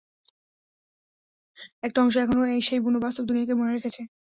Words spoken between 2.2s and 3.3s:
এখনও সেই বুনো বাস্তব